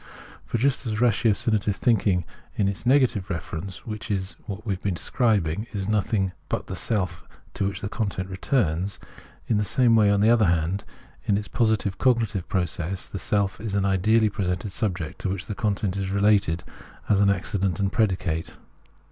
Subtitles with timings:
[0.47, 5.87] For just as ratiocinative thinking in its negative reference, which we have been describing, is
[5.87, 8.99] nothing but the self into which the content returns;
[9.47, 10.85] in the same way, on the other hand,
[11.25, 15.29] in its positive cognitive process the self Preface 69 is an ideally presented subject to
[15.29, 16.63] wliicli the content is related
[17.07, 18.57] as an accident and predicate.